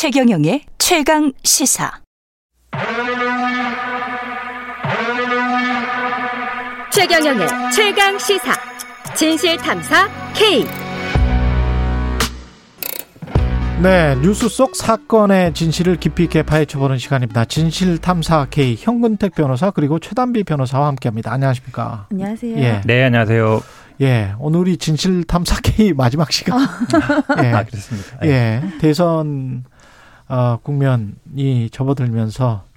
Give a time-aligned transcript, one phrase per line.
[0.00, 1.92] 최경영의 최강 시사.
[6.90, 8.54] 최경영의 최강 시사.
[9.14, 10.64] 진실 탐사 K.
[13.82, 17.44] 네, 뉴스 속 사건의 진실을 깊이 있게 파헤쳐보는 시간입니다.
[17.44, 21.30] 진실 탐사 K 현근택 변호사 그리고 최단비 변호사와 함께합니다.
[21.30, 22.06] 안녕하십니까?
[22.10, 22.56] 안녕하세요.
[22.56, 23.60] 예, 네, 안녕하세요.
[24.00, 26.58] 예, 오늘이 진실 탐사 K 마지막 시간.
[27.44, 28.16] 예, 아, 그렇습니다.
[28.24, 28.28] 예.
[28.30, 29.64] 예, 대선
[30.30, 32.70] 어, 국면이 접어들면서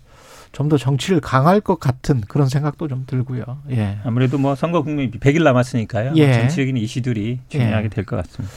[0.53, 3.44] 좀 더 정치를 강할 것 같은 그런 생각도 좀 들고요.
[3.71, 3.98] 예.
[4.05, 6.13] 아무래도 뭐 선거 국면이 100일 남았으니까요.
[6.16, 6.34] 예.
[6.34, 8.53] 정치적인 이슈들이 중요하게 될것 같습니다.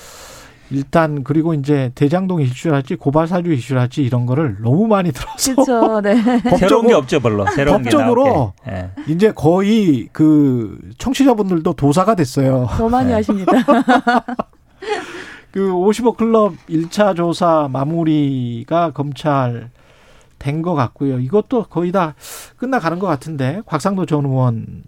[0.70, 6.00] 일단 그리고 이제 대장동 이슈랄지 고발 사주 이슈랄지 이런 거를 너무 많이 들어서 그렇죠.
[6.02, 6.16] 네.
[6.58, 7.46] 새로운 게 없죠, 별로.
[7.54, 8.70] 새로운 법적으로 게.
[8.72, 8.90] 예.
[9.06, 12.66] 이제 거의 그 청취자분들도 도사가 됐어요.
[12.70, 13.14] 더 많이 네.
[13.14, 13.52] 하십니다.
[15.56, 19.70] 그55 클럽 1차 조사 마무리가 검찰
[20.38, 21.18] 된 것 같고요.
[21.18, 22.14] 이것도 거의 다
[22.58, 24.82] 끝나가는 것 같은데 곽상도 전 의원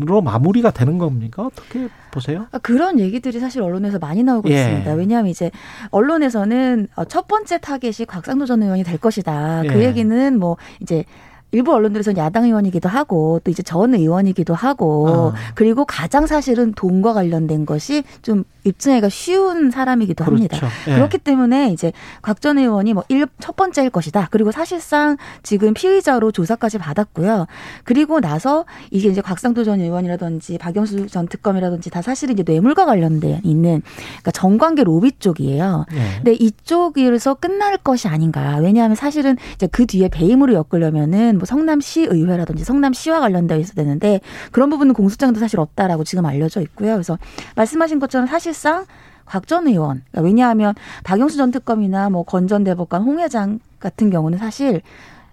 [0.00, 1.44] 으로 마무리가 되는 겁니까?
[1.46, 2.46] 어떻게 보세요?
[2.52, 4.54] 아, 그런 얘기들이 사실 언론에서 많이 나오고 예.
[4.54, 4.92] 있습니다.
[4.92, 5.50] 왜냐하면 이제
[5.90, 9.62] 언론에서는 어, 첫 번째 타겟이 곽상도 전 의원이 될 것이다.
[9.68, 9.86] 그 예.
[9.86, 11.04] 얘기는 뭐 이제
[11.50, 15.32] 일부 언론들에서는 야당 의원이기도 하고 또 이제 전 의원이기도 하고 어.
[15.56, 20.58] 그리고 가장 사실은 돈과 관련된 것이 좀 입증하기가 쉬운 사람이기도 합니다.
[20.58, 20.74] 그렇죠.
[20.90, 20.94] 예.
[20.94, 24.28] 그렇기 때문에 이제 곽 전 의원이 뭐첫 번째일 것이다.
[24.30, 27.46] 그리고 사실상 지금 피의자로 조사까지 받았고요.
[27.82, 33.40] 그리고 나서 이게 이제 곽상도 전 의원이라든지 박영수 전 특검이라든지 다 사실은 이제 뇌물과 관련돼
[33.42, 35.86] 있는 그러니까 정관계 로비 쪽이에요.
[35.92, 36.14] 예.
[36.16, 38.58] 근데 이쪽에서 끝날 것이 아닌가.
[38.58, 44.20] 왜냐하면 사실은 이제 그 뒤에 배임으로 엮으려면은 뭐 성남시 의회라든지 성남시와 관련되어 있어야 되는데
[44.52, 46.92] 그런 부분은 공소장도 사실 없다라고 지금 알려져 있고요.
[46.92, 47.18] 그래서
[47.56, 48.86] 말씀하신 것처럼 사실 상
[49.28, 50.74] 곽 전 의원 그러니까 왜냐하면
[51.04, 54.80] 박영수 전 특검이나 뭐권전 대법관 홍 회장 같은 경우는 사실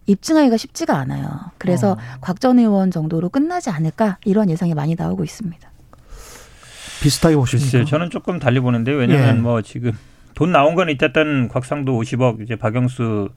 [0.07, 1.27] 입증하기가 쉽지가 않아요.
[1.57, 1.97] 그래서 어.
[2.21, 5.67] 곽전 의원 정도로 끝나지 않을까 이런 예상이 많이 나오고 있습니다.
[7.01, 7.85] 비슷하게 보십니까?
[7.85, 9.39] 저는 조금 달리 보는데 왜냐하면 예.
[9.39, 9.93] 뭐 지금
[10.35, 13.29] 돈 나온 건 어쨌든 곽상도 50억, 이제 박영수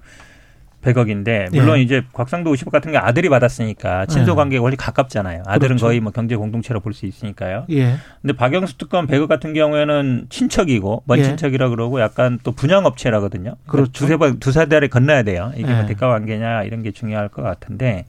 [0.82, 1.82] 100억인데 물론 예.
[1.82, 4.34] 이제 곽상도 50억 같은 게 아들이 받았으니까 친소 예.
[4.36, 5.42] 관계가 훨씬 가깝잖아요.
[5.46, 5.86] 아들은 그렇죠.
[5.86, 7.66] 거의 뭐 경제 공동체로 볼 수 있으니까요.
[7.70, 7.96] 예.
[8.22, 11.24] 근데 박영수 특검 100억 같은 경우에는 친척이고 먼 예.
[11.24, 13.54] 친척이라 그러고 약간 또 분양 업체라거든요.
[13.66, 13.92] 그러니까 그렇죠.
[13.92, 15.52] 두세 번 두세 달에 건너야 돼요.
[15.56, 15.74] 이게 예.
[15.74, 18.04] 뭐 대가 관계냐 이런 게 중요할 것 같은데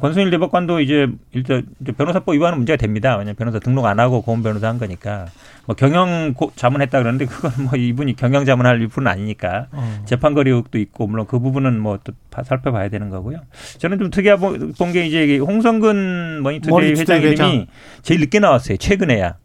[0.00, 3.12] 권순일 대법관도 이제 일단 변호사법 위반은 문제가 됩니다.
[3.12, 5.26] 왜냐하면 변호사 등록 안 하고 고문 변호사 한 거니까
[5.66, 10.02] 뭐 경영 고- 자문했다 그러는데 그건 뭐 이분이 경영 자문할 분은 아니니까 어.
[10.06, 12.12] 재판거리 의혹도 있고 물론 그 부분은 뭐또
[12.44, 13.38] 살펴봐야 되는 거고요.
[13.78, 14.40] 저는 좀 특이하게
[14.78, 17.66] 본게 이제 홍선근 머니투데이 회장 이름이 회장.
[18.02, 18.76] 제일 늦게 나왔어요.
[18.76, 19.36] 최근에야.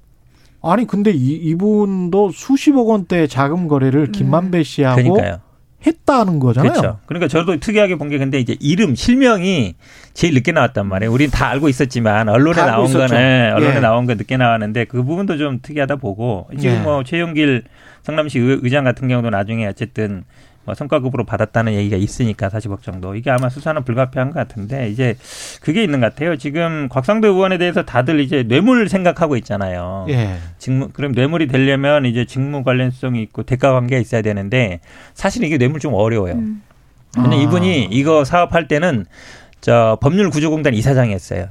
[0.64, 5.40] 아니 근데 이, 이분도 수십억 원대 자금 거래를 김만배 씨하고 그러니까요.
[5.86, 6.72] 했다는 거잖아요.
[6.74, 7.00] 그렇죠.
[7.06, 9.76] 그러니까 저도 특이하게 본 게 근데 이제 이름 실명이
[10.14, 11.12] 제일 늦게 나왔단 말이에요.
[11.14, 13.14] 우린 다 알고 있었지만 언론에 다 알고 나온 있었죠.
[13.14, 13.80] 거는 언론에 예.
[13.80, 16.80] 나온 거 늦게 나왔는데 그 부분도 좀 특이하다 보고 지금 예.
[16.80, 17.64] 뭐 최윤길
[18.02, 20.24] 성남시 의- 의장 같은 경우도 나중에 어쨌든
[20.57, 25.16] 뭐 성과급으로 받았다는 얘기가 있으니까 40억 정도 이게 아마 수사는 불가피한 것 같은데 이제
[25.62, 26.38] 그게 있는 것 같아요.
[26.38, 30.06] 지금 곽상도 의원에 대해서 다들 이제 뇌물 생각하고 있잖아요.
[30.10, 30.38] 예.
[30.58, 34.80] 직무 그럼 뇌물이 되려면 이제 직무 관련성이 있고 대가 관계가 있어야 되는데
[35.14, 36.34] 사실 이게 뇌물 좀 어려워요.
[36.34, 36.62] 음.
[37.18, 37.30] 왜냐 아.
[37.30, 39.06] 면 이분이 이거 사업할 때는
[39.62, 41.50] 저 법률 구조공단 이사장이었어요.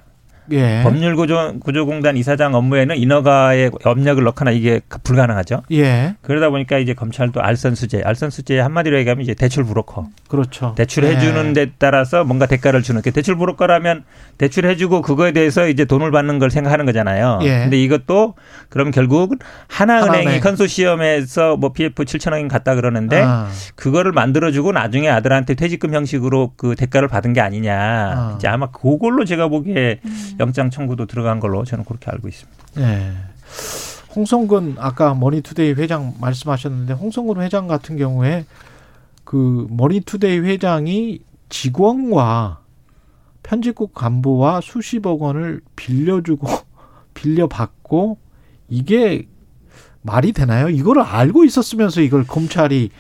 [0.53, 0.81] 예.
[0.83, 5.63] 법률 구조 구조공단 이사장 업무에는 인허가의 업력을 넣거나 이게 불가능하죠.
[5.73, 6.15] 예.
[6.23, 10.09] 그러다 보니까 이제 검찰도 알선수재, 알선수재 한마디로 얘기하면 이제 대출 브로커.
[10.29, 10.75] 그렇죠.
[10.77, 11.53] 대출해 주는 예.
[11.53, 14.05] 데 따라서 뭔가 대가를 주는 게 대출 브로커라면
[14.39, 17.41] 대출해 주고 그거에 대해서 이제 돈을 받는 걸 생각하는 거잖아요.
[17.43, 17.61] 예.
[17.61, 18.35] 근데 이것도
[18.69, 19.35] 그럼 결국
[19.69, 20.41] 하나은행이 하나은행.
[20.41, 23.49] 컨소시엄에서 뭐 PF 7천억인 갔다 그러는데 아.
[23.75, 27.77] 그거를 만들어 주고 나중에 아들한테 퇴직금 형식으로 그 대가를 받은 게 아니냐.
[27.77, 28.35] 아.
[28.37, 30.01] 이제 아마 그걸로 제가 보기에
[30.41, 32.65] 영장 청구도 들어간 걸로 저는 그렇게 알고 있습니다.
[32.79, 33.13] 예.
[34.15, 38.47] 홍선근 아까 머니투데이 회장 말씀하셨는데 홍선근 회장 같은 경우에
[39.25, 42.61] 그 머니투데이 회장이 직원과
[43.43, 46.49] 편집국 간부와 수십억 원을 빌려주고
[47.15, 48.19] 빌려받고
[48.69, 49.29] 이게
[50.07, 50.69] 말이 되나요?
[50.69, 52.91] 이거를 알고 있었으면서 이걸 검찰이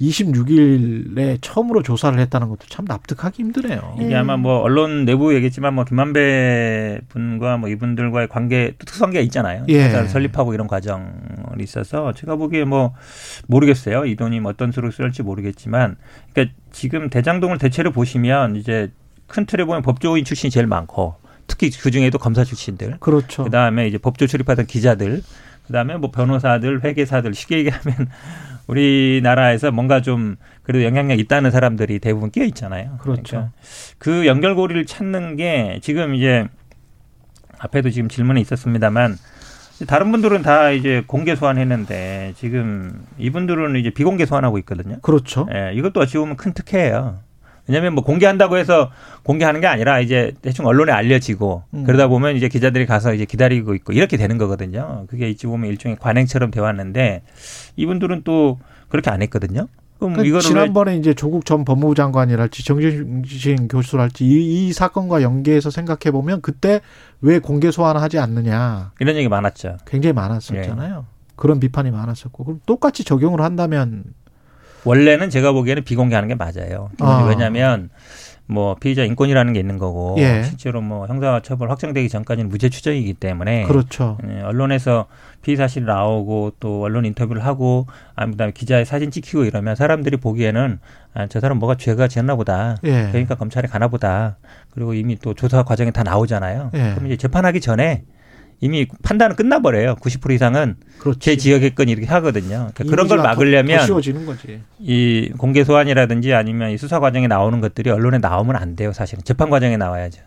[0.00, 3.94] 26일에 처음으로 조사를 했다는 것도 참 납득하기 힘드네요.
[3.96, 4.14] 이게 네.
[4.16, 9.64] 아마 뭐 언론 내부 얘기했지만 뭐 김만배 분과 뭐 이분들과의 관계 또 특수관계가 있잖아요.
[9.68, 10.06] 예.
[10.08, 11.06] 설립하고 이런 과정이
[11.60, 12.92] 있어서 제가 보기에 뭐
[13.46, 14.04] 모르겠어요.
[14.04, 15.96] 이 돈이 뭐 어떤 수로 쓸지 모르겠지만
[16.32, 18.90] 그러니까 지금 대장동을 대체로 보시면 이제
[19.26, 21.16] 큰 틀에 보면 법조인 출신이 제일 많고
[21.46, 23.44] 특히 그 중에도 검사 출신들 그렇죠.
[23.44, 25.22] 그 다음에 이제 법조 출입하던 기자들
[25.66, 28.08] 그다음에 뭐 변호사들 회계사들 쉽게 얘기하면
[28.66, 32.98] 우리나라에서 뭔가 좀 그래도 영향력 있다는 사람들이 대부분 끼어 있잖아요.
[32.98, 33.22] 그렇죠.
[33.22, 33.52] 그러니까
[33.98, 36.46] 그 연결고리를 찾는 게 지금 이제
[37.58, 39.16] 앞에도 지금 질문이 있었습니다만
[39.86, 44.98] 다른 분들은 다 이제 공개 소환했는데 지금 이분들은 이제 비공개 소환하고 있거든요.
[45.02, 45.46] 그렇죠.
[45.52, 47.18] 예, 이것도 어찌 보면 큰 특혜예요.
[47.68, 48.90] 왜냐하면 뭐 공개한다고 해서
[49.22, 51.84] 공개하는 게 아니라 이제 대충 언론에 알려지고 음.
[51.84, 55.04] 그러다 보면 이제 기자들이 가서 이제 기다리고 있고 이렇게 되는 거거든요.
[55.08, 57.22] 그게 어찌 보면 일종의 관행처럼 돼 왔는데
[57.76, 58.58] 이분들은 또
[58.88, 59.68] 그렇게 안 했거든요.
[59.98, 66.12] 그럼 그러니까 지난번에 이제 조국 전 법무부 장관이랄지 정진신 교수랄지 이, 이 사건과 연계해서 생각해
[66.12, 66.80] 보면 그때
[67.22, 69.78] 왜 공개 소환하지 않느냐 이런 얘기 많았죠.
[69.86, 71.06] 굉장히 많았었잖아요.
[71.34, 74.04] 그런 비판이 많았었고 그럼 똑같이 적용을 한다면
[74.86, 76.90] 원래는 제가 보기에는 비공개하는 게 맞아요.
[77.00, 77.26] 아.
[77.28, 77.90] 왜냐하면
[78.46, 80.44] 뭐 피의자 인권이라는 게 있는 거고 예.
[80.44, 84.18] 실제로 뭐 형사처벌 확정되기 전까지는 무죄 추정이기 때문에 그렇죠.
[84.28, 85.06] 예, 언론에서
[85.42, 90.78] 피의 사실 나오고 또 언론 인터뷰를 하고 아 그다음에 기자의 사진 찍히고 이러면 사람들이 보기에는
[91.14, 92.76] 아, 저 사람 뭐가 죄가 지었나 보다.
[92.84, 93.08] 예.
[93.10, 94.36] 그러니까 검찰에 가나 보다.
[94.70, 96.70] 그리고 이미 또 조사 과정에 다 나오잖아요.
[96.74, 96.92] 예.
[96.94, 98.04] 그럼 이제 재판하기 전에
[98.60, 99.96] 이미 판단은 끝나버려요.
[99.96, 101.20] 90% 이상은 그렇지.
[101.20, 102.70] 제 지역의 건 이렇게 하거든요.
[102.74, 104.60] 그러니까 그런 걸 더- 막으려면 더 거지.
[104.78, 108.92] 이 공개 소환이라든지 아니면 이 수사 과정에 나오는 것들이 언론에 나오면 안 돼요.
[108.92, 110.22] 사실은 재판 과정에 나와야죠.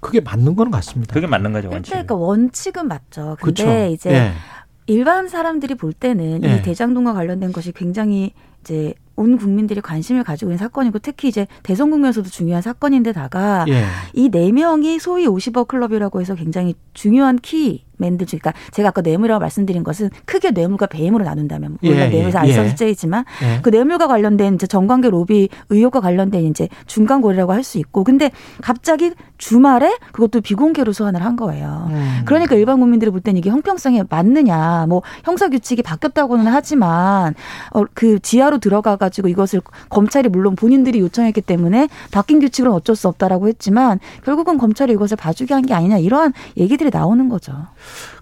[0.00, 1.14] 그게 맞는 건 같습니다.
[1.14, 1.90] 그게 맞는 거죠 일단 원칙.
[1.92, 3.36] 그러니까 원칙은 맞죠.
[3.40, 3.92] 근데 그렇죠.
[3.92, 4.32] 이제 예.
[4.86, 6.56] 일반 사람들이 볼 때는 예.
[6.56, 11.90] 이 대장동과 관련된 것이 굉장히 이제 온 국민들이 관심을 가지고 있는 사건이고 특히 이제 대선
[11.90, 13.84] 국면에서도 중요한 사건인데다가 예.
[14.12, 19.40] 이네 명이 소위 50억 클럽이라고 해서 굉장히 중요한 키 맨들 중, 그러니까 제가 아까 뇌물이라고
[19.40, 22.52] 말씀드린 것은 크게 뇌물과 배임으로 나눈다면 물론 예, 뇌물에서 예, 예.
[22.52, 23.60] 알선수죄이지만 예.
[23.62, 28.30] 그 뇌물과 관련된 이제 정관계 로비 의혹과 관련된 이제 중간 고리라고 할 수 있고 근데
[28.60, 31.88] 갑자기 주말에 그것도 비공개로 소환을 한 거예요.
[31.90, 32.20] 음.
[32.26, 37.34] 그러니까 일반 국민들이 볼 때는 이게 형평성에 맞느냐, 뭐 형사 규칙이 바뀌었다고는 하지만
[37.72, 43.08] 어, 그 지하로 들어가 가지고 이것을 검찰이 물론 본인들이 요청했기 때문에 바뀐 규칙은 어쩔 수
[43.08, 47.54] 없다라고 했지만 결국은 검찰이 이것을 봐주게 한 게 아니냐 이러한 얘기들이 나오는 거죠.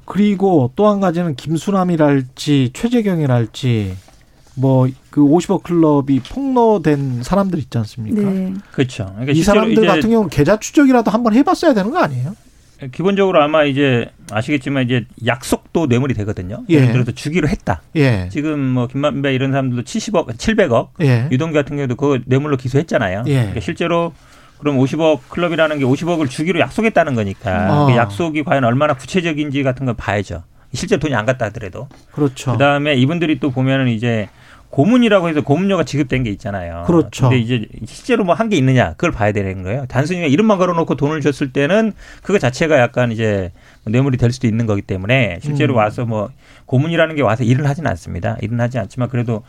[0.05, 3.97] 그리고 또 한 가지는 김수남이랄지 최재경이랄지
[4.56, 8.23] 뭐 그 50억 클럽이 폭로된 사람들 있지 않습니까?
[8.23, 8.55] 네.
[8.73, 9.05] 그렇죠.
[9.12, 12.35] 그러니까 이 사람들 같은 경우는 계좌 추적이라도 한번 해봤어야 되는 거 아니에요?
[12.91, 16.64] 기본적으로 아마 이제 아시겠지만 이제 약속도 뇌물이 되거든요.
[16.70, 16.76] 예.
[16.76, 17.82] 예를 들어서 주기로 했다.
[17.94, 18.29] 예.
[18.32, 21.29] 지금 뭐 김만배 이런 사람들도 70억, 700억, 예.
[21.31, 23.25] 유동규 같은 경우도 그거 뇌물로 기소했잖아요.
[23.26, 23.35] 예.
[23.35, 24.14] 그러니까 실제로
[24.62, 27.87] 그럼 50억 클럽이라는 게 50억을 주기로 약속했다는 거니까 어.
[27.87, 30.44] 그 약속이 과연 얼마나 구체적인지 같은 걸 봐야죠.
[30.73, 31.88] 실제 로 돈이 안 갔다 하더라도.
[32.12, 32.53] 그렇죠.
[32.53, 34.29] 그다음에 이분들이 또 보면은 이제
[34.73, 36.85] 고문이라고 해서 고문료가 지급된 게 있잖아요.
[36.87, 37.29] 그렇죠.
[37.29, 39.85] 근데 이제 실제로 뭐 한 게 있느냐 그걸 봐야 되는 거예요.
[39.87, 41.93] 단순히 이름만 걸어놓고 돈을 줬을 때는
[42.23, 43.53] 그거 자체가 약간 이제
[43.85, 45.77] 뇌물이 될 수도 있는 거기 때문에 실제로 음.
[45.77, 46.31] 와서 뭐
[46.67, 48.39] 고문이라는 게 와서 일을 하지는 않습니다.
[48.41, 49.43] 일은 하지 않지만 그래도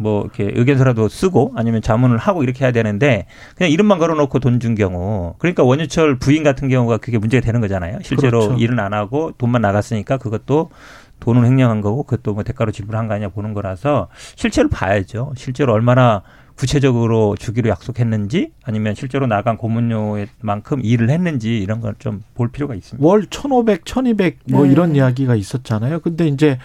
[0.00, 4.74] 뭐 이렇게 의견서라도 쓰고 아니면 자문을 하고 이렇게 해야 되는데 그냥 이름만 걸어놓고 돈 준
[4.74, 7.98] 경우 그러니까 원유철 부인 같은 경우가 그게 문제가 되는 거잖아요.
[8.02, 8.56] 실제로 그렇죠.
[8.62, 10.70] 일은 안 하고 돈만 나갔으니까 그것도
[11.20, 15.32] 돈은 횡령한 거고 그것도 뭐 대가로 지불한 거 아니냐 보는 거라서 실제로 봐야죠.
[15.36, 16.22] 실제로 얼마나
[16.56, 23.06] 구체적으로 주기로 약속했는지 아니면 실제로 나간 고문료만큼 일을 했는지 이런 걸 좀 볼 필요가 있습니다.
[23.06, 24.70] 월 1,500, 1,200뭐 네.
[24.70, 26.00] 이런 이야기가 있었잖아요.
[26.00, 26.58] 근데 이제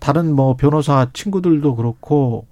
[0.00, 2.46] 다른 뭐 변호사 친구들도 그렇고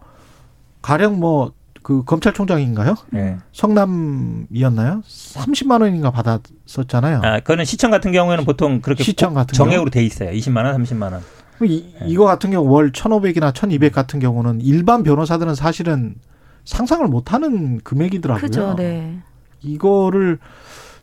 [0.83, 1.53] 가령 뭐
[1.85, 2.95] 그 검찰총장인가요?
[3.11, 3.37] 네.
[3.53, 5.03] 성남이었나요?
[5.07, 7.21] 30만 원인가 받았었잖아요.
[7.23, 10.31] 아, 그거는 시청 같은 경우에는 보통 그렇게 시청 꼭 같은 정액으로 돼 있어요.
[10.31, 11.21] 20만 원, 30만 원.
[11.63, 12.07] 이, 네.
[12.07, 16.17] 이거 같은 경우 월 1,500이나 1,200 같은 경우는 일반 변호사들은 사실은
[16.65, 18.41] 상상을 못 하는 금액이더라고요.
[18.41, 19.19] 그죠, 네.
[19.63, 20.39] 이거를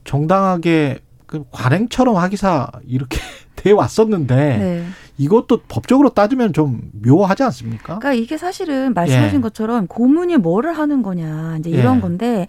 [0.04, 3.20] 정당하게 그 관행처럼 하기사 이렇게
[3.56, 4.86] 돼 왔었는데 네.
[5.18, 8.00] 이것도 법적으로 따지면 좀 묘하지 않습니까?
[8.00, 9.42] 그러니까 이게 사실은 말씀하신 예.
[9.42, 12.02] 것처럼 고문이 뭐를 하는 거냐 이제 이런 예.
[12.02, 12.48] 건데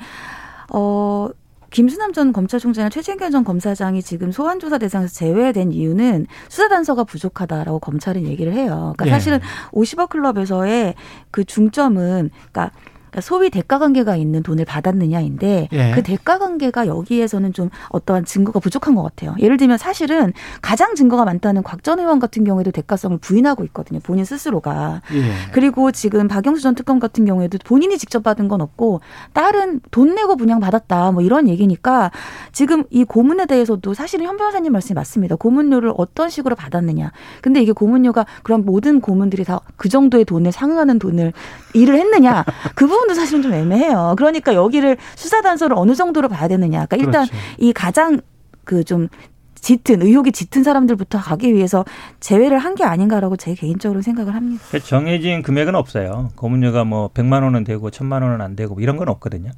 [0.72, 1.28] 어
[1.72, 7.80] 김수남 전 검찰총장이나 최진경 전 검사장이 지금 소환 조사 대상에서 제외된 이유는 수사 단서가 부족하다라고
[7.80, 8.94] 검찰은 얘기를 해요.
[8.96, 9.10] 그러니까 예.
[9.10, 9.40] 사실은
[9.72, 10.94] 50억 클럽에서의
[11.30, 12.70] 그 중점은 그러니까
[13.12, 15.92] 그러니까 소위 대가 관계가 있는 돈을 받았느냐인데 예.
[15.94, 19.36] 그 대가 관계가 여기에서는 좀 어떠한 증거가 부족한 것 같아요.
[19.38, 23.98] 예를 들면 사실은 가장 증거가 많다는 곽 전 의원 같은 경우에도 대가성을 부인하고 있거든요.
[24.04, 25.02] 본인 스스로가.
[25.14, 25.32] 예.
[25.52, 29.00] 그리고 지금 박영수 전 특검 같은 경우에도 본인이 직접 받은 건 없고
[29.32, 32.12] 딸은 돈 내고 분양 받았다 뭐 이런 얘기니까
[32.52, 35.34] 지금 이 고문에 대해서도 사실은 현 변호사님 말씀이 맞습니다.
[35.36, 37.10] 고문료를 어떤 식으로 받았느냐.
[37.40, 41.32] 근데 이게 고문료가 그럼 모든 고문들이 다 그 정도의 돈을 상응하는 돈을
[41.74, 42.44] 일을 했느냐.
[42.76, 44.14] 그 부분 도 사실은 좀 애매해요.
[44.16, 46.86] 그러니까 여기를 수사 단서를 어느 정도로 봐야 되느냐.
[46.86, 47.44] 그러니까 일단 그렇죠.
[47.58, 48.20] 이 가장
[48.64, 49.08] 그좀
[49.54, 51.84] 짙은 의혹이 짙은 사람들부터 가기 위해서
[52.20, 54.64] 제외를 한 게 아닌가라고 제 개인적으로 생각을 합니다.
[54.70, 56.30] 그 정해진 금액은 없어요.
[56.36, 59.50] 고문료가 뭐 100만 원은 되고 1000만 원은 안 되고 뭐 이런 건 없거든요.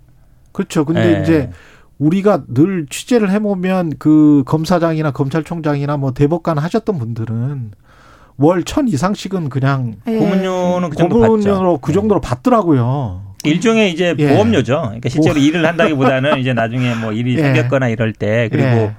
[0.53, 0.85] 그렇죠.
[0.85, 1.23] 근데 예.
[1.23, 1.51] 이제
[1.99, 7.71] 우리가 늘 취재를 해 보면 그 검사장이나 검찰총장이나 뭐 대법관 하셨던 분들은
[8.37, 10.19] 월 천 이상씩은 그냥 예.
[10.19, 11.31] 고문료는 그 정도 받죠.
[11.33, 13.23] 고문료로 그 정도로 받더라고요.
[13.45, 14.29] 일종의 이제 예.
[14.29, 14.83] 보험료죠.
[14.83, 17.43] 그러니까 실제로 일을 한다기보다는 이제 나중에 뭐 일이 예.
[17.43, 18.93] 생겼거나 이럴 때 그리고 예.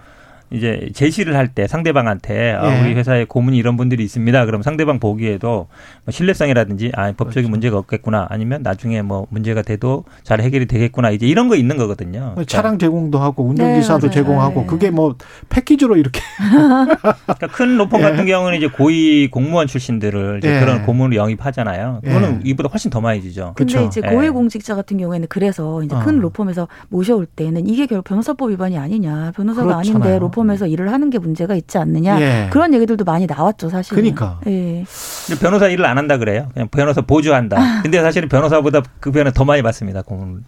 [0.51, 2.81] 이제 제시를 할 때 상대방한테 아, 예.
[2.81, 4.45] 우리 회사에 고문이 이런 분들이 있습니다.
[4.45, 5.67] 그럼 상대방 보기에도
[6.05, 7.49] 뭐 신뢰성이라든지 아 법적인 그렇죠.
[7.49, 12.19] 문제가 없겠구나 아니면 나중에 뭐 문제가 돼도 잘 해결이 되겠구나 이제 이런 거 있는 거거든요.
[12.19, 14.13] 그러니까, 차량 제공도 하고 운전기사도 네.
[14.13, 14.65] 제공하고 네.
[14.67, 15.15] 그게 뭐
[15.49, 18.01] 패키지로 이렇게 그러니까 큰 로펌 예.
[18.01, 20.59] 같은 경우는 이제 고위 공무원 출신들을 이제 예.
[20.59, 22.01] 그런 고문을 영입하잖아요.
[22.03, 22.49] 그거는 예.
[22.49, 23.53] 이보다 훨씬 더 많이 주죠.
[23.55, 23.85] 근데 그쵸.
[23.85, 24.09] 이제 예.
[24.09, 25.99] 고위공직자 같은 경우에는 그래서 이제 어.
[25.99, 30.03] 큰 로펌에서 모셔올 때는 이게 결국 변호사법 위반이 아니냐, 변호사가 그렇잖아요.
[30.03, 32.47] 아닌데 로펌 에서 일을 하는 게 문제가 있지 않느냐 예.
[32.51, 33.95] 그런 얘기들도 많이 나왔죠, 사실.
[33.95, 34.39] 그러니까.
[34.47, 34.83] 예.
[35.41, 36.49] 변호사 일을 안 한다 그래요.
[36.53, 37.81] 그냥 변호사 보조한다.
[37.83, 40.01] 근데 사실은 변호사보다 그 변호 더 많이 받습니다.
[40.01, 40.43] 고문.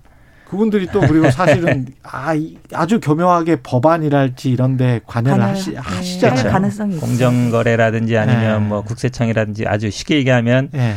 [0.49, 6.39] 그분들이 또 그리고 사실은 아, 이- 아주 교묘하게 법안이랄지 이런데 관여를 하시, 예, 하시잖아요.
[6.43, 6.97] 할 가능성이.
[6.97, 8.65] 공정거래라든지 아니면 예.
[8.65, 10.93] 뭐 국세청이라든지 아주 쉽게 얘기하면 예.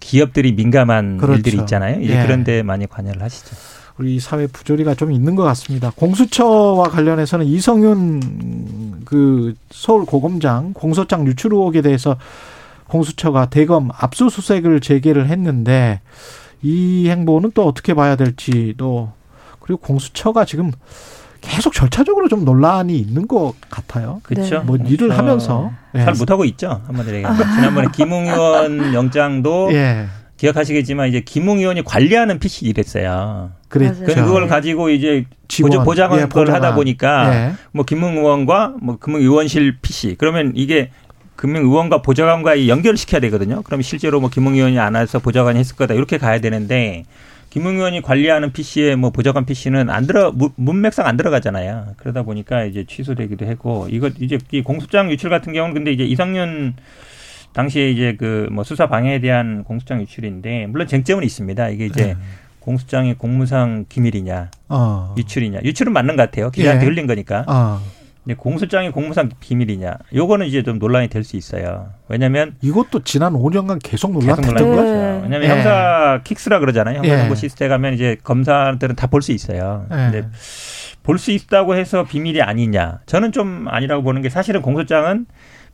[0.00, 1.36] 기업들이 민감한 그렇죠.
[1.36, 2.00] 일들이 있잖아요.
[2.00, 2.22] 이제 예.
[2.24, 3.54] 그런 데 많이 관여를 하시죠.
[3.98, 5.92] 우리 사회 부조리가 좀 있는 것 같습니다.
[5.94, 12.16] 공수처와 관련해서는 이성윤 그 서울 고검장 공소장 유출 의혹에 대해서
[12.86, 16.00] 공수처가 대검 압수수색을 재개를 했는데
[16.62, 19.12] 이 행보는 또 어떻게 봐야 될지 또
[19.60, 20.70] 그리고 공수처가 지금
[21.40, 24.20] 계속 절차적으로 좀 논란이 있는 것 같아요.
[24.22, 24.58] 그렇죠.
[24.58, 24.64] 네.
[24.64, 26.04] 뭐 일을 하면서 예.
[26.04, 26.82] 잘 못하고 있죠.
[26.86, 27.54] 한마디로 얘기하면.
[27.54, 30.06] 지난번에 김웅 의원 영장도 예.
[30.38, 33.50] 기억하시겠지만 이제 김웅 의원이 관리하는 PC 일했어요.
[33.68, 34.04] 그랬죠.
[34.06, 35.26] 그 그걸 가지고 이제.
[35.62, 36.74] 보조, 보장을 예, 그걸 하다.
[36.74, 37.52] 보니까 예.
[37.72, 40.90] 뭐 김웅 의원과 뭐 금융 의원실 PC 그러면 이게
[41.36, 43.62] 금융 의원과 보좌관과 연결을 시켜야 되거든요.
[43.62, 47.04] 그럼 실제로 뭐 김웅 의원이 안 와서 보좌관이 했을 거다 이렇게 가야 되는데
[47.50, 51.94] 김웅 의원이 관리하는 PC에 뭐 보좌관 PC는 안 들어 문- 문맥상 안 들어가잖아요.
[51.96, 56.74] 그러다 보니까 이제 취소되기도 했고 이거 이제 이 공소장 유출 같은 경우는 근데 이제 이상윤
[57.58, 61.68] 당시에 이제 그 뭐 수사 방해에 대한 공소장 유출인데 물론 쟁점은 있습니다.
[61.70, 62.16] 이게 이제 네.
[62.60, 65.14] 공소장이 공무상 기밀이냐 어.
[65.18, 66.50] 유출이냐 유출은 맞는 것 같아요.
[66.50, 66.88] 기자한테 예.
[66.88, 67.44] 흘린 거니까.
[67.48, 67.80] 어.
[68.24, 69.96] 근데 공소장이 공무상 비밀이냐?
[70.14, 71.88] 요거는 이제 좀 논란이 될 수 있어요.
[72.08, 74.96] 왜냐하면 이것도 지난 5년간 계속 계속 논란됐던 논란이 네.
[74.96, 75.20] 되죠.
[75.24, 75.48] 왜냐하면 예.
[75.48, 77.00] 형사 킥스라 그러잖아요.
[77.04, 77.08] 예.
[77.08, 79.86] 형사 정보 시스템에 가면 이제 검사들은 다 볼 수 있어요.
[79.90, 79.94] 예.
[79.96, 80.28] 근데
[81.02, 83.00] 볼 수 있다고 해서 비밀이 아니냐?
[83.06, 85.26] 저는 좀 아니라고 보는 게 사실은 공소장은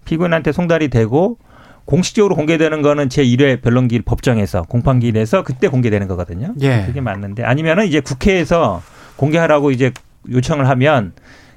[0.07, 1.39] 피고인한테 송달이 되고
[1.85, 6.55] 공식적으로 공개되는 거는 제 1회 변론기일 법정에서 공판기일에서 그때 공개되는 거거든요.
[6.61, 6.85] 예.
[6.87, 8.83] 그게 맞는데 아니면은 이제 국회에서
[9.17, 9.93] 공개하라고 이제
[10.31, 11.13] 요청을 하면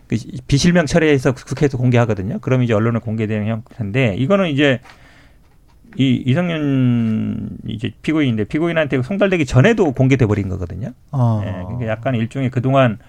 [0.07, 0.17] 그
[0.47, 2.39] 비실명 처리해서 국회에서 공개하거든요.
[2.39, 4.79] 그럼 이제 언론에 공개되는 형태인데 이거는 이제
[5.97, 10.91] 이 이성윤 이제 피고인인데 피고인한테 송달되기 전에도 공개돼 버린 거거든요.
[11.11, 11.41] 어.
[11.43, 12.99] 예, 그러니까 약간 일종의 그동안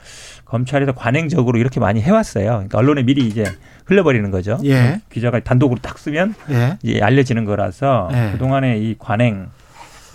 [0.46, 2.46] 검찰에서 관행적으로 이렇게 많이 해왔어요.
[2.46, 3.44] 그러니까 언론에 미리 이제
[3.84, 4.58] 흘려버리는 거죠.
[4.64, 5.00] 예.
[5.10, 6.78] 기자가 단독으로 딱 쓰면 예.
[6.82, 8.32] 이제 알려지는 거라서 예.
[8.32, 9.48] 그동안의 이 관행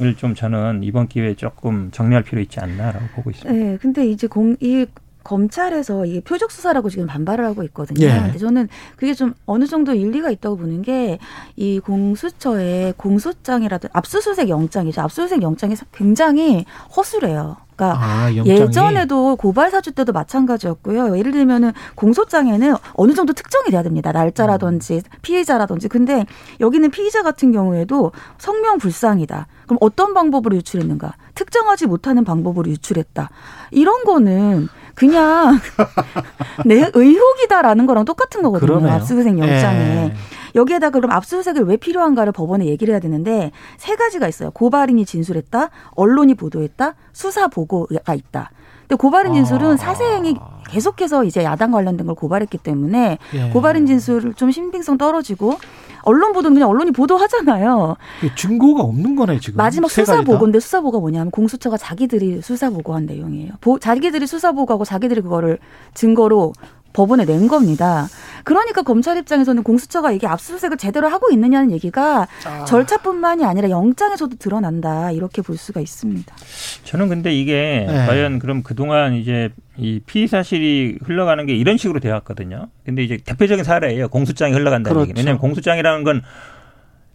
[0.02, 3.54] 을 좀 저는 이번 기회에 조금 정리할 필요 있지 않나라고 보고 있습니다.
[3.54, 4.86] 네, 근데 이제 공, 이
[5.24, 8.06] 검찰에서 이게 표적 수사라고 지금 반발을 하고 있거든요.
[8.06, 8.20] 예.
[8.24, 11.20] 근데 저는 그게 좀 어느 정도 일리가 있다고 보는 게
[11.56, 15.02] 이 공수처의 공소장이라든 압수수색 영장이죠.
[15.02, 16.66] 압수수색 영장이 굉장히
[16.96, 17.58] 허술해요.
[17.76, 18.32] 그러니까 아.
[18.34, 21.18] 예전에도 고발 사주 때도 마찬가지였고요.
[21.18, 24.12] 예를 들면은 공소장에는 어느 정도 특정이 돼야 됩니다.
[24.12, 25.88] 날짜라든지 피의자라든지.
[25.90, 26.26] 근데
[26.60, 29.48] 여기는 피의자 같은 경우에도 성명 불상이다.
[29.66, 31.14] 그럼 어떤 방법으로 유출했는가?
[31.36, 33.30] 특정하지 못하는 방법으로 유출했다.
[33.72, 35.60] 이런 거는 그냥
[36.66, 38.68] 내 의혹이다라는 거랑 똑같은 거거든요.
[38.68, 38.94] 그러네요.
[38.94, 39.80] 압수수색 영장에.
[39.80, 40.14] 예.
[40.56, 44.52] 여기에다 그럼 압수수색을 왜 필요한가를 법원에 얘기를 해야 되는데 세 가지가 있어요.
[44.52, 48.52] 고발인이 진술했다, 언론이 보도했다, 수사 보고가 있다.
[48.94, 49.36] 근데 고발인 아.
[49.36, 50.36] 진술은 사세행이
[50.70, 53.50] 계속해서 이제 야당 관련된 걸 고발했기 때문에 예.
[53.50, 55.58] 고발인 진술을 좀 신빙성 떨어지고
[56.04, 57.96] 언론 보도는 그냥 언론이 보도하잖아요.
[58.36, 59.58] 증거가 없는 거네 지금.
[59.58, 60.22] 마지막 세 수사.
[60.22, 63.54] 보고인데 수사 보고가 뭐냐면 공수처가 자기들이 수사 보고한 내용이에요.
[63.62, 65.58] 보- 자기들이 수사 보고하고 자기들이 그거를
[65.94, 66.54] 증거로
[66.94, 68.08] 법원에 낸 겁니다.
[68.44, 72.66] 그러니까 검찰 입장에서는 공수처가 이게 압수수색을 제대로 하고 있느냐는 얘기가 아.
[72.66, 76.36] 절차뿐만이 아니라 영장에서도 드러난다 이렇게 볼 수가 있습니다.
[76.84, 78.06] 저는 근데 이게 네.
[78.06, 82.68] 과연 그럼 그동안 이제 이 피의 사실이 흘러가는 게 이런 식으로 되어 왔거든요.
[82.86, 84.10] 근데 이제 대표적인 사례예요.
[84.10, 85.10] 공소장이 흘러간다는 그렇죠.
[85.10, 85.20] 얘기.
[85.20, 86.22] 왜냐하면 공소장이라는 건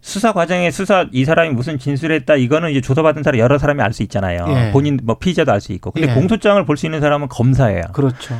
[0.01, 4.01] 수사 과정에 수사 이 사람이 무슨 진술했다 이거는 이제 조사받은 사람 여러 사람이 알 수
[4.03, 4.45] 있잖아요.
[4.47, 4.71] 예.
[4.71, 5.91] 본인 뭐 피의자도 알 수 있고.
[5.91, 6.13] 근데 예.
[6.15, 7.81] 공소장을 볼 수 있는 사람은 검사예요.
[7.93, 8.35] 그렇죠.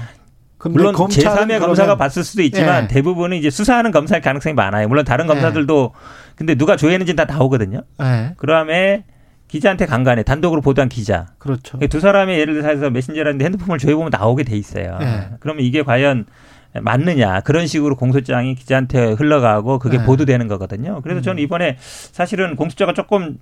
[0.65, 2.87] 물론 검찰은 제3의 검사가 봤을 수도 있지만 예.
[2.87, 4.87] 대부분은 이제 수사하는 검사일 가능성이 많아요.
[4.89, 5.93] 물론 다른 검사들도
[6.35, 7.81] 근데 누가 조회했는지 다 나오거든요.
[8.01, 8.33] 예.
[8.35, 9.05] 그다음에
[9.47, 11.79] 기자한테 간간에 단독으로 보도한 기자 그렇죠.
[11.89, 14.97] 두 사람이 예를 들어서 메신저라는데 핸드폰을 조회해보면 나오게 돼 있어요.
[15.01, 15.29] 예.
[15.39, 16.25] 그러면 이게 과연
[16.81, 20.03] 맞느냐 그런 식으로 공소장이 기자한테 흘러가고 그게 예.
[20.03, 21.01] 보도되는 거거든요.
[21.01, 21.23] 그래서 음.
[21.23, 23.37] 저는 이번에 사실은 공수처가 조금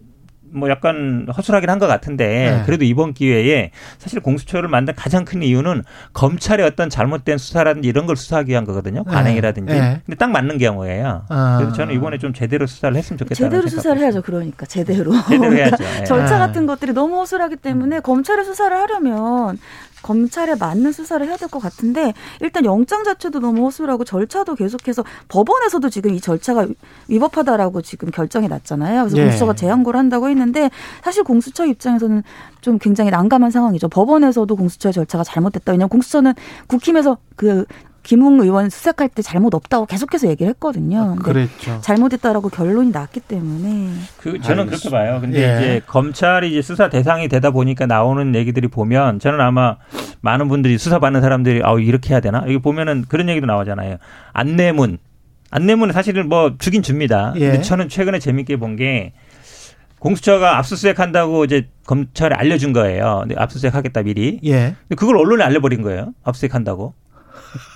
[0.54, 2.26] 뭐 약간 허술하긴 한 것 같은데
[2.58, 2.64] 네.
[2.66, 8.16] 그래도 이번 기회에 사실 공수처를 만든 가장 큰 이유는 검찰의 어떤 잘못된 수사라든지 이런 걸
[8.16, 9.04] 수사하기 위한 거거든요.
[9.06, 9.14] 네.
[9.14, 9.74] 관행이라든지.
[9.74, 10.02] 네.
[10.06, 11.26] 근데 딱 맞는 경우예요.
[11.30, 11.58] 아.
[11.60, 13.36] 그래서 저는 이번에 좀 제대로 수사를 했으면 좋겠다.
[13.36, 14.22] 제대로 수사를 해야죠.
[14.24, 15.12] 그러니까 제대로.
[15.30, 15.76] 제대로 해야죠.
[16.02, 16.04] 예.
[16.06, 16.40] 절차 아.
[16.40, 19.60] 같은 것들이 너무 허술하기 때문에 검찰의 수사를 하려면
[20.04, 25.90] 검찰에 맞는 수사를 해야 될 것 같은데 일단 영장 자체도 너무 허술하고 절차도 계속해서 법원에서도
[25.90, 26.68] 지금 이 절차가
[27.08, 29.04] 위법하다라고 지금 결정이 났잖아요.
[29.04, 29.24] 그래서 예.
[29.24, 30.70] 공수처가 재항고를 한다고 했는데
[31.04, 32.24] 사실 공수처 입장에서는
[32.62, 33.88] 좀 굉장히 난감한 상황이죠.
[33.88, 35.72] 법원에서도 공수처의 절차가 잘못됐다.
[35.72, 36.34] 왜냐하면 공수처는
[36.68, 37.66] 국힘에서 그
[38.08, 41.16] 김웅 의원 수색할 때 잘못 없다고 계속해서 얘기를 했거든요.
[41.18, 41.82] 근데 그랬죠.
[41.82, 45.20] 잘못됐다라고 결론이 났기 때문에 그 저는 그렇게 봐요.
[45.20, 45.58] 근데 예.
[45.58, 49.76] 이제 검찰이 이제 수사 대상이 되다 보니까 나오는 얘기들이 보면 저는 아마
[50.22, 52.44] 많은 분들이 수사 받는 사람들이 아 이렇게 해야 되나?
[52.44, 53.98] 여기 보면은 그런 얘기도 나오잖아요.
[54.32, 55.00] 안내문.
[55.52, 57.34] 안내문은 사실은 뭐 주긴 줍니다.
[57.36, 57.48] 예.
[57.52, 59.12] 근데 저는 최근에 재밌게 본 게
[60.00, 63.20] 공수처가 압수수색 한다고 이제 검찰에 알려준 거예요.
[63.22, 64.40] 근데 압수수색 하겠다 미리.
[64.46, 64.76] 예.
[64.88, 66.14] 근데 그걸 언론에 알려버린 거예요.
[66.24, 66.94] 압수수색 한다고.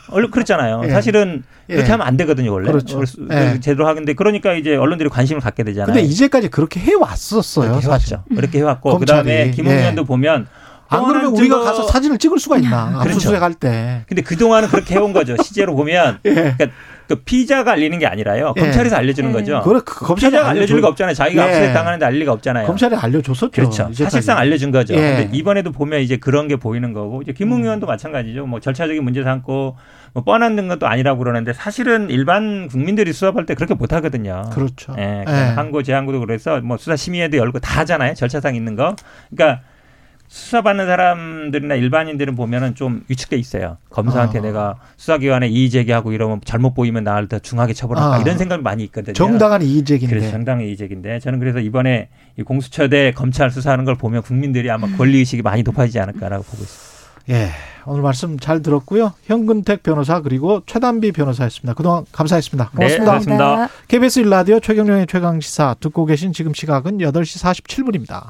[0.09, 0.81] 언론 그랬잖아요.
[0.85, 0.89] 예.
[0.89, 1.91] 사실은 그렇게 예.
[1.91, 2.71] 하면 안 되거든요, 원래.
[2.71, 3.01] 그렇죠.
[3.31, 3.59] 예.
[3.61, 5.93] 제대로 하는데 그러니까 이제 언론들이 관심을 갖게 되잖아요.
[5.93, 7.85] 근데 이제까지 그렇게 해 왔었어요, 그렇게.
[7.85, 8.23] 해왔죠.
[8.35, 8.99] 그렇게 해왔고.
[8.99, 9.95] 그다음에 김웅 예.
[9.95, 10.47] 보면
[10.91, 12.87] 안또 그러면 우리가 저거- 가서 사진을 찍을 수가 있나?
[12.99, 12.99] 그렇죠.
[13.15, 14.03] 압수수색 할 때.
[14.07, 15.35] 근데 그 동안은 그렇게 해온 거죠.
[15.43, 16.33] 실제로 보면 예.
[16.33, 16.67] 그러니까
[17.07, 18.53] 그 피자가 알리는 게 아니라요.
[18.55, 18.61] 예.
[18.61, 19.33] 검찰에서 알려주는 예.
[19.33, 19.61] 거죠.
[19.65, 21.13] 그래, 그 검찰이 피자가 알려줄 알려줘- 리가 없잖아요.
[21.13, 21.45] 자기가 예.
[21.47, 22.67] 압수수색 당하는데 알 리가 없잖아요.
[22.67, 23.51] 검찰이 알려줬었죠.
[23.51, 23.83] 그렇죠.
[23.91, 24.03] 이제까지.
[24.03, 24.93] 사실상 알려준 거죠.
[24.93, 24.97] 예.
[24.97, 27.63] 근데 이번에도 보면 이제 그런 게 보이는 거고 이제 김웅 음.
[27.63, 28.45] 의원도 마찬가지죠.
[28.45, 29.75] 뭐 절차적인 문제 삼고
[30.13, 34.49] 뭐 뻔한 것도 아니라고 그러는데 사실은 일반 국민들이 수사할 때 그렇게 못 하거든요.
[34.53, 34.93] 그렇죠.
[34.97, 35.31] 예, 예.
[35.31, 38.13] 항고 제항고도 그래서 뭐 수사 심의회도 열고 다 하잖아요.
[38.13, 38.95] 절차상 있는 거.
[39.35, 39.61] 그러니까
[40.31, 43.75] 수사받는 사람들이나 일반인들은 보면은 좀 위축돼 있어요.
[43.89, 44.41] 검사한테 아.
[44.41, 48.19] 내가 수사기관에 이의 제기하고 이러면 잘못 보이면 나를 더 중하게 처벌할까 아.
[48.19, 49.11] 이런 생각이 많이 있거든요.
[49.11, 50.15] 정당한 이의 제기인데.
[50.15, 54.71] 그래서 정당의 이의 제기인데 저는 그래서 이번에 이 공수처 대 검찰 수사하는 걸 보면 국민들이
[54.71, 56.91] 아마 권리 의식이 많이 높아지지 않을까라고 보고 있습니다.
[57.29, 57.49] 예.
[57.85, 59.11] 오늘 말씀 잘 들었고요.
[59.25, 61.73] 현근택 변호사 그리고 최단비 변호사였습니다.
[61.73, 62.69] 그동안 감사했습니다.
[62.69, 63.03] 고맙습니다.
[63.03, 63.69] 네, 고맙습니다.
[63.89, 68.27] KBS 일라디오 최경령의 최강시사 듣고 계신 지금 시각은 8시 47분입니다.